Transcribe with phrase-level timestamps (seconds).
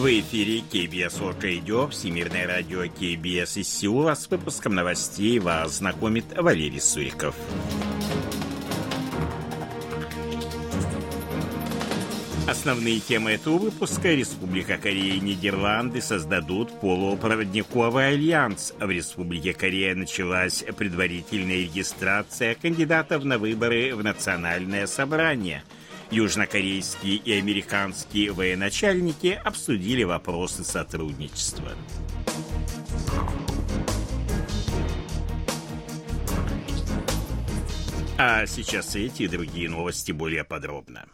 [0.00, 4.14] В эфире КБС Орг Радио, Всемирное радио КБС из Сеула.
[4.14, 7.34] С выпуском новостей вас знакомит Валерий Суриков.
[12.48, 18.72] Основные темы этого выпуска Республика Корея и Нидерланды создадут полупроводниковый альянс.
[18.80, 25.62] В Республике Корея началась предварительная регистрация кандидатов на выборы в Национальное собрание–
[26.10, 31.72] Южнокорейские и американские военачальники обсудили вопросы сотрудничества.
[38.18, 41.06] А сейчас эти и другие новости более подробно.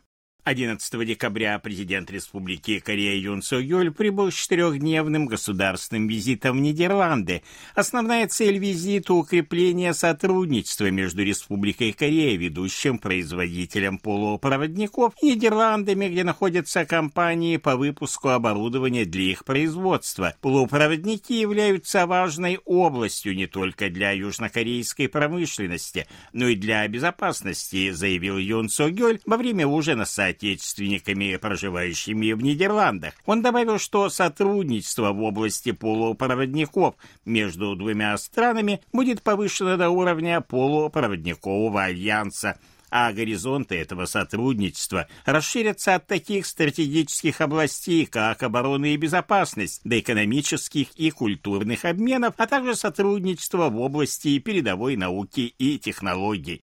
[0.46, 7.42] 11 декабря президент Республики Корея Юн Со Юль прибыл с четырехдневным государственным визитом в Нидерланды.
[7.74, 16.84] Основная цель визита– укрепление сотрудничества между Республикой Корея, ведущим производителем полупроводников, и Нидерландами, где находятся
[16.84, 20.36] компании по выпуску оборудования для их производства.
[20.42, 28.68] Полупроводники являются важной областью не только для южнокорейской промышленности, но и для безопасности, заявил Юн
[28.68, 33.14] Со Гёль во время ужина с соотечественниками, проживающими в Нидерландах.
[33.24, 41.84] Он добавил, что сотрудничество в области полупроводников между двумя странами будет повышено до уровня полупроводникового
[41.84, 49.98] альянса а горизонты этого сотрудничества расширятся от таких стратегических областей, как оборона и безопасность, до
[49.98, 56.62] экономических и культурных обменов, а также сотрудничество в области передовой науки и технологий.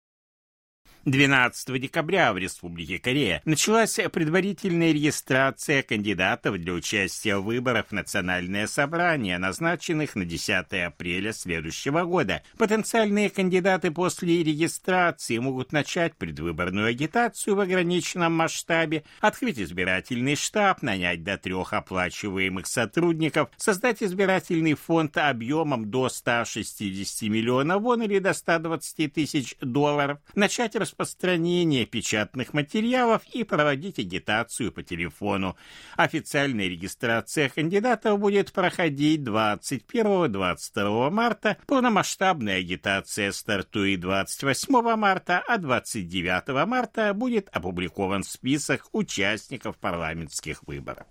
[1.06, 8.66] 12 декабря в Республике Корея началась предварительная регистрация кандидатов для участия в выборах в Национальное
[8.66, 12.42] собрание, назначенных на 10 апреля следующего года.
[12.58, 21.23] Потенциальные кандидаты после регистрации могут начать предвыборную агитацию в ограниченном масштабе, открыть избирательный штаб, нанять
[21.23, 29.14] до трех оплачиваемых сотрудников, создать избирательный фонд объемом до 160 миллионов вон или до 120
[29.14, 35.58] тысяч долларов, начать распределение распространение печатных материалов и проводить агитацию по телефону.
[35.98, 47.14] Официальная регистрация кандидатов будет проходить 21-22 марта, полномасштабная агитация стартует 28 марта, а 29 марта
[47.14, 51.05] будет опубликован список участников парламентских выборов.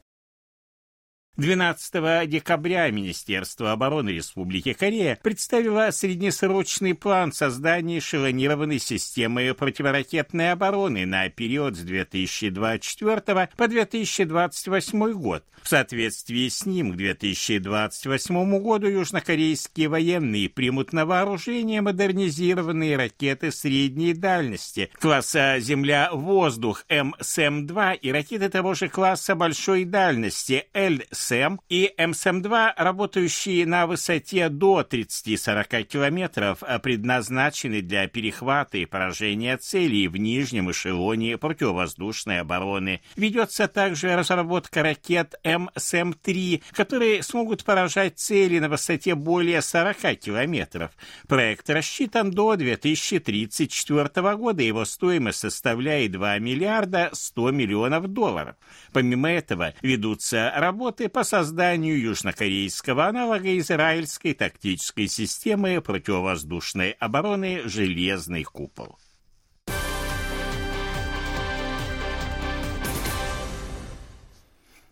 [1.36, 11.28] 12 декабря Министерство обороны Республики Корея представило среднесрочный план создания эшелонированной системы противоракетной обороны на
[11.30, 15.44] период с 2024 по 2028 год.
[15.60, 24.14] В соответствии с ним к 2028 году южнокорейские военные примут на вооружение модернизированные ракеты средней
[24.14, 32.72] дальности класса «Земля-воздух» МСМ-2 и ракеты того же класса большой дальности ЛС МСМ и МСМ-2,
[32.76, 40.70] работающие на высоте до 30-40 километров, а предназначены для перехвата и поражения целей в нижнем
[40.70, 43.00] эшелоне противовоздушной обороны.
[43.16, 50.90] Ведется также разработка ракет МСМ-3, которые смогут поражать цели на высоте более 40 километров.
[51.28, 58.56] Проект рассчитан до 2034 года, его стоимость составляет 2 миллиарда 100 миллионов долларов.
[58.92, 68.98] Помимо этого, ведутся работы по созданию южнокорейского аналога израильской тактической системы противовоздушной обороны «Железный купол».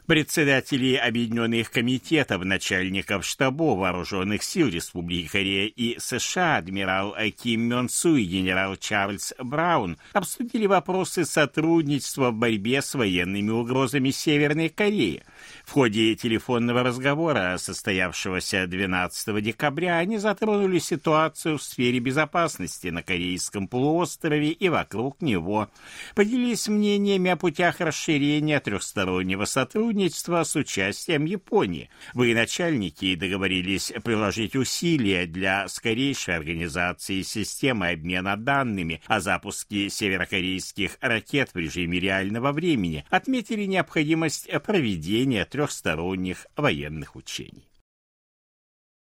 [0.07, 8.17] Председатели Объединенных комитетов начальников штабов вооруженных сил Республики Корея и США адмирал Ким Мён Су
[8.17, 15.23] и генерал Чарльз Браун обсудили вопросы сотрудничества в борьбе с военными угрозами Северной Кореи.
[15.65, 23.69] В ходе телефонного разговора, состоявшегося 12 декабря, они затронули ситуацию в сфере безопасности на Корейском
[23.69, 25.69] полуострове и вокруг него,
[26.15, 31.89] поделились мнениями о путях расширения трехстороннего сотрудничества с участием Японии.
[32.15, 41.57] Военачальники договорились приложить усилия для скорейшей организации системы обмена данными о запуске северокорейских ракет в
[41.57, 47.72] режиме реального времени, отметили необходимость проведения трехсторонних военных учений.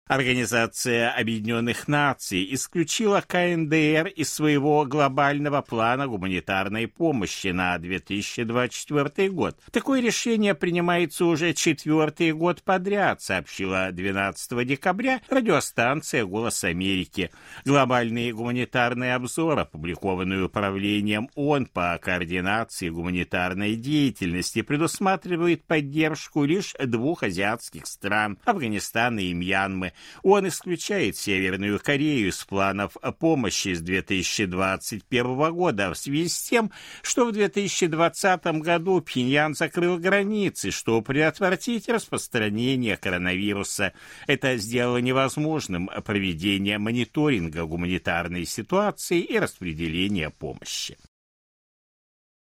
[0.08, 9.58] Организация Объединенных Наций исключила КНДР из своего глобального плана гуманитарной помощи на 2024 год.
[9.70, 17.30] Такое решение принимается уже четвертый год подряд, сообщила 12 декабря радиостанция «Голос Америки».
[17.66, 27.88] Глобальный гуманитарный обзор, опубликованный Управлением ООН по координации гуманитарной деятельности, предусматривает поддержку лишь двух азиатских
[27.88, 29.92] стран– Афганистана и Мьянмы,
[30.24, 36.72] он исключает Северную Корею из планов помощи с 2021 года в связи с тем,
[37.02, 43.94] что в 2020 году Пхеньян закрыл границы, чтобы предотвратить распространение коронавируса.
[44.28, 50.98] Это сделало невозможным проведение мониторинга гуманитарной ситуации и распределения помощи.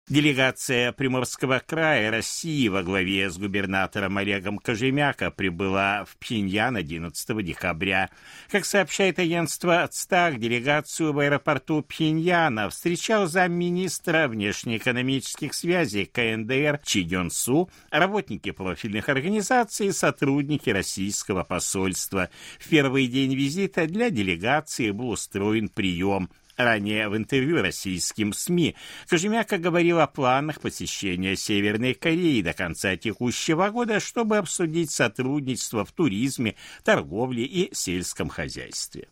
[0.08, 8.08] Делегация Приморского края России во главе с губернатором Олегом Кожемяко прибыла в Пхеньян 11 декабря.
[8.50, 17.31] Как сообщает агентство ЦТАК, делегацию в аэропорту Пхеньяна встречал замминистра внешнеэкономических связей КНДР Чи Гён
[17.31, 22.31] Су, работники профильных организаций и сотрудники российского посольства.
[22.58, 28.75] В первый день визита для делегации был устроен прием– Ранее в интервью российским СМИ
[29.08, 35.93] Кожемяка говорил о планах посещения Северной Кореи до конца текущего года, чтобы обсудить сотрудничество в
[35.93, 39.06] туризме, торговле и сельском хозяйстве.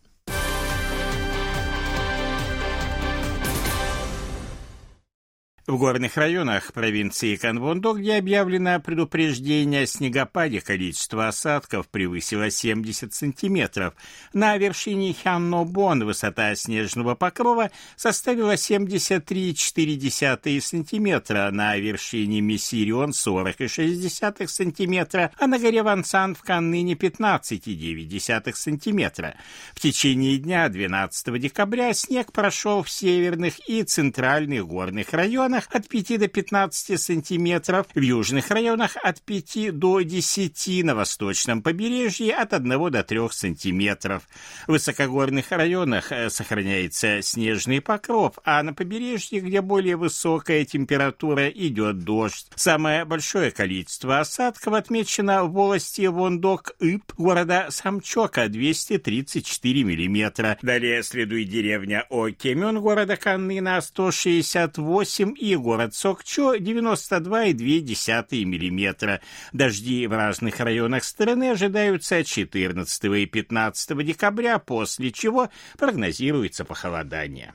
[5.67, 13.93] В горных районах провинции Канвондо, где объявлено предупреждение о снегопаде, количество осадков превысило 70 сантиметров.
[14.31, 25.47] На вершине Хяннобон высота снежного покрова составила 73,4 сантиметра, на вершине Мессирион 40,6 сантиметра, а
[25.47, 29.35] на горе Вансан в Канныне 15,9 сантиметра.
[29.73, 35.87] В течение дня 12 декабря снег прошел в северных и центральных горных районах, районах от
[35.87, 42.53] 5 до 15 сантиметров, в южных районах от 5 до 10, на восточном побережье от
[42.53, 44.23] 1 до 3 сантиметров.
[44.67, 52.03] В высокогорных районах э, сохраняется снежный покров, а на побережье, где более высокая температура, идет
[52.03, 52.47] дождь.
[52.55, 60.57] Самое большое количество осадков отмечено в области Вондок-Ып, города Самчока, 234 миллиметра.
[60.61, 69.21] Далее следует деревня Окемён, города Каннына, 168 и город Сокчо 92,2 мм.
[69.53, 77.53] Дожди в разных районах страны ожидаются 14 и 15 декабря, после чего прогнозируется похолодание.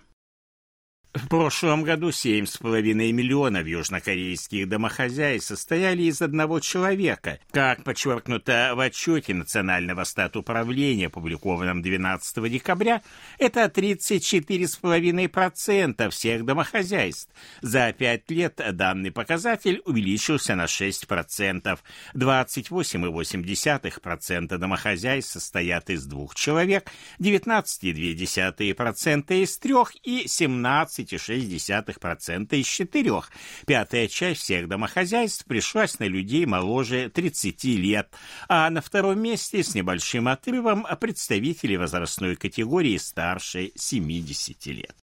[1.14, 7.38] В прошлом году 7,5 миллионов южнокорейских домохозяйств состояли из одного человека.
[7.50, 13.02] Как подчеркнуто в отчете Национального статуправления, опубликованном 12 декабря,
[13.38, 17.28] это 34,5% всех домохозяйств.
[17.60, 21.78] За пять лет данный показатель увеличился на 6%.
[22.14, 33.30] 28,8% домохозяйств состоят из двух человек, 19,2% из трех и 17 12,6% из четырех.
[33.66, 38.12] Пятая часть всех домохозяйств пришлась на людей моложе 30 лет,
[38.48, 45.01] а на втором месте с небольшим отрывом представители возрастной категории старше 70 лет.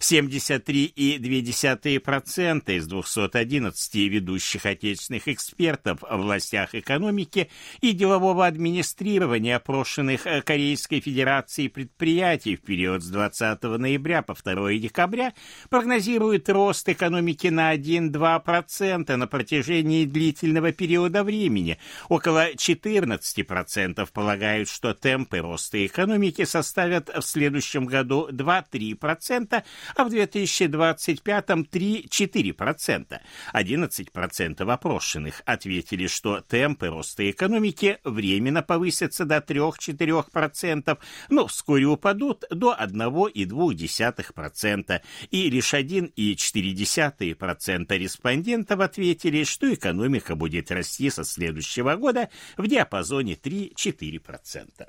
[0.00, 7.48] 73,2% из 211 ведущих отечественных экспертов в областях экономики
[7.80, 14.74] и делового администрирования опрошенных э, Корейской Федерацией предприятий в период с 20 ноября по 2
[14.74, 15.34] декабря
[15.68, 21.78] прогнозируют рост экономики на 1-2% на протяжении длительного периода времени.
[22.08, 29.64] Около 14% полагают, что темпы роста экономики составят в следующем году 2-3%,
[29.96, 33.20] а в 2025-м 3-4%.
[33.54, 42.76] 11% опрошенных ответили, что темпы роста экономики временно повысятся до 3-4%, но вскоре упадут до
[42.78, 45.00] 1,2%.
[45.30, 54.88] И лишь 1,4% респондентов ответили, что экономика будет расти со следующего года в диапазоне 3-4%.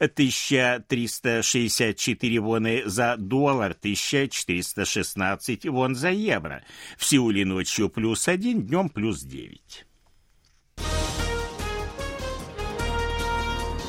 [0.00, 6.64] 1364 воны за доллар, 1416 вон за евро.
[6.98, 9.86] В Сеуле ночью плюс 1, днем плюс 9.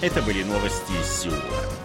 [0.01, 1.84] Это были новости из Сеула.